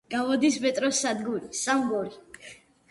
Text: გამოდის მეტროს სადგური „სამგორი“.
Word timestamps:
გამოდის 0.13 0.57
მეტროს 0.63 1.03
სადგური 1.05 1.51
„სამგორი“. 1.63 2.53